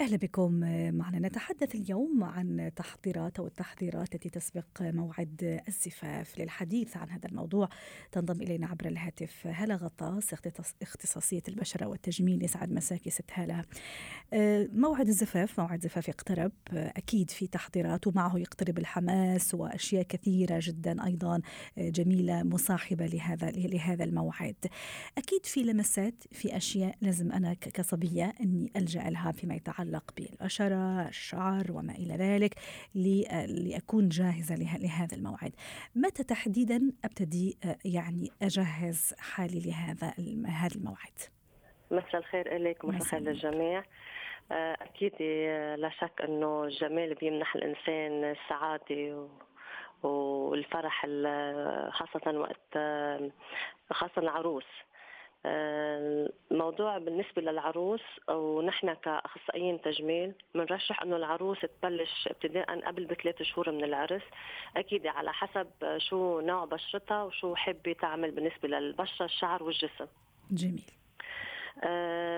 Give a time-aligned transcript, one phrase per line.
[0.00, 0.52] أهلا بكم
[0.96, 1.18] معنا.
[1.28, 7.68] نتحدث اليوم عن تحضيرات أو التحضيرات التي تسبق موعد الزفاف للحديث عن هذا الموضوع.
[8.12, 10.34] تنضم إلينا عبر الهاتف هلا غطاس
[10.82, 13.64] اختصاصية البشرة والتجميل يسعد مساكي ست هلا.
[14.72, 16.52] موعد الزفاف موعد زفاف يقترب.
[16.72, 21.40] أكيد في تحضيرات ومعه يقترب الحماس وأشياء كثيرة جدا أيضا
[21.78, 24.56] جميلة مصاحبة لهذا لهذا الموعد.
[25.18, 31.08] أكيد في لمسات في أشياء لازم أنا كصبية أني ألجأ لها فيما يتعلق يتعلق بالبشرة
[31.08, 32.54] الشعر وما إلى ذلك
[33.48, 35.52] لأكون جاهزة لهذا الموعد.
[35.94, 40.14] متى تحديدا أبتدي يعني أجهز حالي لهذا
[40.46, 41.18] هذا الموعد؟
[41.90, 43.84] مساء الخير لك ومساء الخير للجميع.
[44.50, 45.12] أكيد
[45.78, 49.28] لا شك أنه الجمال بيمنح الإنسان السعادة
[50.02, 51.06] والفرح
[51.90, 52.78] خاصة وقت
[53.90, 54.64] خاصة العروس.
[56.66, 63.84] الموضوع بالنسبة للعروس ونحن كأخصائيين تجميل بنرشح إنه العروس تبلش ابتداء قبل بثلاث شهور من
[63.84, 64.22] العرس.
[64.76, 70.06] أكيد على حسب شو نوع بشرتها وشو حابه تعمل بالنسبة للبشرة الشعر والجسم.
[70.50, 70.90] جميل.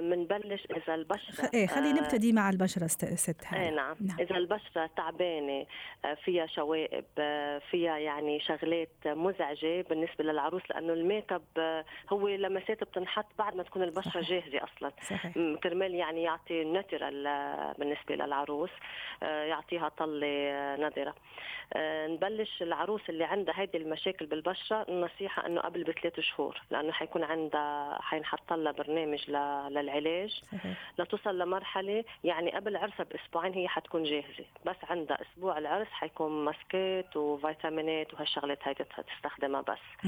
[0.00, 3.96] بنبلش آه إذا البشرة إيه خلينا آه نبتدي مع البشرة ست إيه نعم.
[4.00, 5.66] نعم إذا البشرة تعبانة
[6.04, 7.04] آه فيها شوائب
[7.70, 13.82] فيها يعني شغلات مزعجة بالنسبة للعروس لأنه الميك اب هو لمسات بتنحط بعد ما تكون
[13.82, 14.28] البشرة صحيح.
[14.30, 15.38] جاهزة أصلا صحيح.
[15.62, 17.24] كرمال يعني يعطي ناترال
[17.78, 18.70] بالنسبة للعروس
[19.22, 20.26] يعطيها طلة
[20.76, 21.14] نادره
[21.74, 27.22] آه نبلش العروس اللي عندها هيدي المشاكل بالبشرة النصيحه إنه قبل بثلاث شهور لأنه حيكون
[27.24, 30.76] عندها حينحط لها برنامج للعلاج صحيح.
[30.98, 34.44] لتوصل لمرحلة يعني قبل عرسها بأسبوعين هي حتكون جاهزة.
[34.66, 38.84] بس عندها أسبوع العرس حيكون ماسكات وفيتامينات وهالشغلات هيدي
[39.16, 40.06] تستخدمها بس.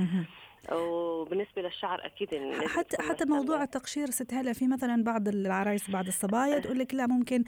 [0.73, 2.29] وبالنسبه للشعر أكيد
[2.67, 7.07] حتى حتى موضوع التقشير ست هلا في مثلا بعض العرايس بعض الصبايا تقول لك لا
[7.07, 7.45] ممكن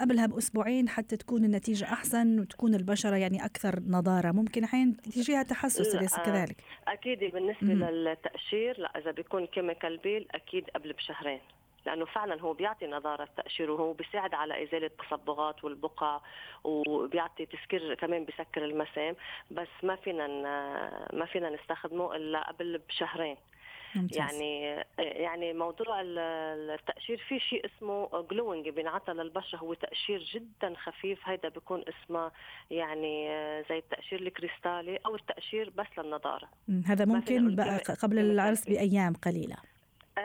[0.00, 4.32] قبلها بأسبوعين حتى تكون النتيجة أحسن وتكون البشرة يعني أكثر نضارة.
[4.32, 6.56] ممكن أحيانا تجيها تحسس أليس كذلك؟
[6.88, 7.84] أكيد بالنسبة مم.
[7.84, 11.40] للتقشير لا إذا بيكون كيميكال بيل أكيد قبل بشهرين.
[11.86, 16.20] لأنه فعلا هو بيعطي نضاره التقشير وهو بيساعد على إزالة التصبغات والبقع
[16.64, 19.16] وبيعطي تسكير كمان بسكر المسام
[19.50, 20.26] بس ما فينا
[21.12, 23.36] ما فينا نستخدمه إلا قبل بشهرين.
[23.94, 24.18] ممتاز.
[24.18, 31.48] يعني يعني موضوع التقشير في شيء اسمه glowing بينعطى للبشرة هو تقشير جدا خفيف هيدا
[31.48, 32.30] بيكون اسمه
[32.70, 33.28] يعني
[33.68, 36.48] زي التقشير الكريستالي أو التقشير بس للنضاره
[36.86, 39.56] هذا ممكن بقى قبل العرس بأيام قليلة.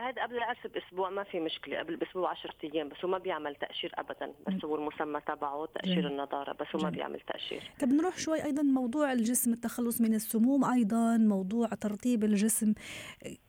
[0.09, 3.55] هذا قبل العرس بأسبوع ما في مشكلة قبل بأسبوع 10 أيام بس هو ما بيعمل
[3.55, 4.33] تقشير ابدا.
[4.47, 7.71] بس هو المسمى تبعه تقشير النضارة بس هو ما بيعمل تقشير.
[7.81, 12.73] طب نروح شوي أيضا موضوع الجسم التخلص من السموم أيضا موضوع ترطيب الجسم.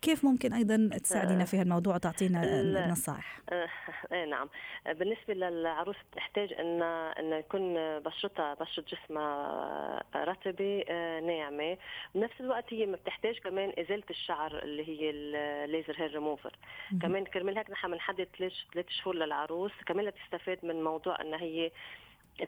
[0.03, 3.41] كيف ممكن أيضا تساعدينا في هالموضوع وتعطينا نصائح
[4.13, 4.49] إيه نعم.
[4.87, 6.83] بالنسبة للعروس بتحتاج ان
[7.19, 10.85] إن يكون بشرتها بشرة جسمها رطبة
[11.21, 11.77] ناعمة.
[12.15, 16.50] بنفس الوقت هي ما بتحتاج كمان إزالة الشعر اللي هي الليزر هير ريموفر
[17.03, 19.73] كمان كرمال هيك نحن بنحدد ثلاث شهور للعروس.
[19.87, 21.71] كمان لتستفاد من موضوع إنها هي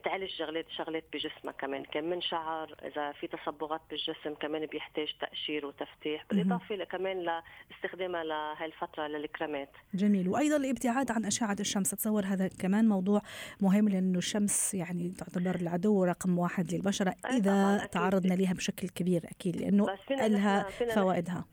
[0.04, 1.84] تعالج شغلات شغلات بجسمها كمان.
[1.84, 6.24] كمان شعر إذا في تصبغات بالجسم كمان بيحتاج تقشير وتفتيح.
[6.30, 9.70] بالإضافة كمان لاستخدامها لهي الفترة للكريمات.
[9.94, 10.28] جميل.
[10.28, 11.92] وأيضا الابتعاد عن أشعة الشمس.
[11.92, 13.22] اتصور هذا كمان موضوع
[13.60, 19.56] مهم لأنه الشمس يعني تعتبر العدو رقم واحد للبشرة إذا تعرضنا لها بشكل كبير أكيد
[19.56, 21.44] لأنه لها فوائدها.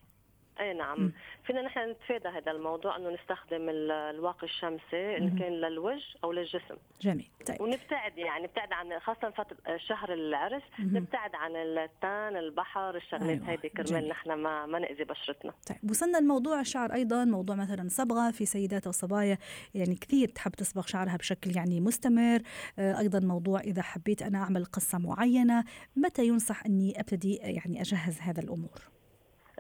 [0.60, 1.04] اي نعم.
[1.04, 1.14] م.
[1.44, 6.76] فينا نحن نتفادى هذا الموضوع إنه نستخدم الواقي الشمسي إن كان للوجه أو للجسم.
[7.02, 7.30] جميل.
[7.48, 7.62] طيب.
[7.62, 13.50] ونبتعد يعني نبتعد عن خاصة فترة شهر العرس نبتعد عن التان البحر الشغلات أيوة.
[13.50, 15.54] هيدي كرمال نحن ما ما نأذي بشرتنا.
[15.70, 15.90] طيب.
[15.90, 19.38] وصلنا لموضوع الشعر أيضا موضوع مثلا صبغة في سيدات أو صبايا
[19.74, 22.40] يعني كثير تحب تصبغ شعرها بشكل يعني مستمر.
[22.80, 25.64] أيضا موضوع إذا حبيت أنا أعمل قصة معينة
[25.96, 28.99] متى ينصح إني أبتدي يعني أجهز هذا الأمور؟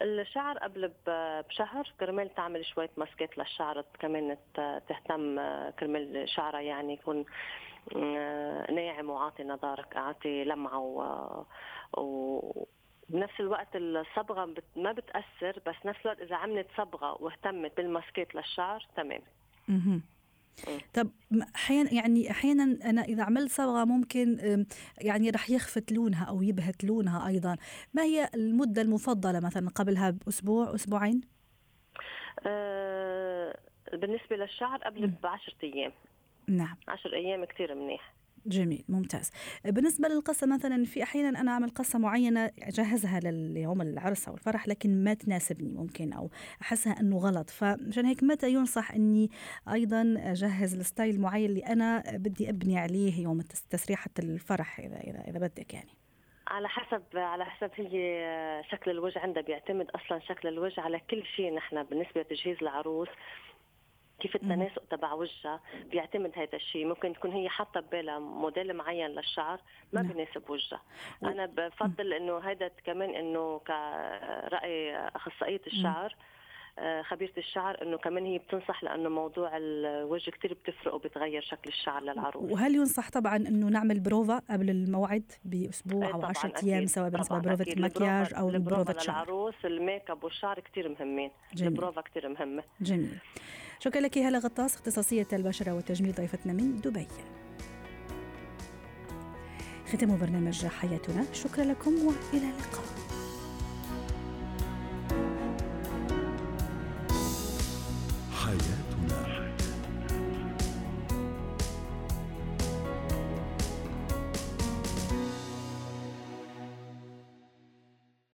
[0.01, 0.91] الشعر قبل
[1.49, 4.37] بشهر كرمال تعمل شوية ماسكات للشعر كمان
[4.87, 5.39] تهتم
[5.71, 7.25] كرمال شعرها يعني يكون
[8.75, 11.01] ناعم وعاطي نضارة عاطي لمعة و,
[12.01, 12.67] و...
[13.09, 19.21] بنفس الوقت الصبغة ما بتأثر بس نفس الوقت إذا عملت صبغة واهتمت بالماسكات للشعر تمام.
[20.93, 21.09] طب
[21.55, 24.65] أحيانا يعني أحيانا أنا إذا عملت صبغه ممكن
[25.01, 27.57] يعني رح يخفت لونها أو يبهت لونها أيضا.
[27.93, 31.21] ما هي المدة المفضلة مثلا قبلها بأسبوع أسبوعين؟
[32.47, 33.57] أه
[33.93, 35.91] بالنسبة للشعر قبل ب 10 أيام.
[36.47, 36.75] نعم.
[36.87, 38.13] 10 أيام كثير منيح.
[38.45, 39.31] جميل ممتاز.
[39.65, 45.03] بالنسبة للقصة مثلا في أحيانا أنا أعمل قصة معينة أجهزها لليوم العرس أو الفرح لكن
[45.03, 46.29] ما تناسبني ممكن أو
[46.61, 47.49] أحسها أنه غلط.
[47.49, 49.29] فمشان هيك متى ينصح أني
[49.73, 55.39] أيضا أجهز الستايل معين اللي أنا بدي أبني عليه يوم تسريحة الفرح إذا إذا إذا
[55.39, 55.89] بدك يعني؟
[56.47, 61.55] على حسب على حسب هي شكل الوجه عندها بيعتمد أصلا شكل الوجه على كل شيء.
[61.55, 63.07] نحن بالنسبة لتجهيز العروس
[64.19, 65.59] كيف التناسق تبع وجهها
[65.91, 66.85] بيعتمد هذا الشيء.
[66.85, 69.59] ممكن تكون هي حاطة ببالها موديل معين للشعر
[69.93, 70.11] ما نعم.
[70.11, 70.81] بيناسب وجهها.
[71.23, 76.15] أنا بفضل إنه هذا كمان إنه كرأي أخصائية الشعر
[76.79, 82.03] آه، خبيرة الشعر إنه كمان هي بتنصح لأنه موضوع الوجه كثير بتفرق وبتغير شكل الشعر
[82.03, 87.09] للعروس وهل ينصح طبعا إنه نعمل بروفا قبل الموعد بأسبوع إيه، أو 10 أيام سواء
[87.09, 91.31] بالنسبة لبروفة المكياج أو لبروفه الشعر؟ للعروس الميك أب والشعر كثير مهمين.
[91.61, 92.63] البروفا كثير مهمة.
[92.81, 93.17] جميل.
[93.79, 97.07] شكرا لك هلا غطاس اختصاصية البشرة والتجميل ضيفتنا من دبي.
[99.87, 102.98] ختام برنامج حياتنا شكرا لكم وإلى اللقاء.